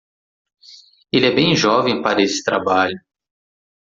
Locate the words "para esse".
2.01-2.43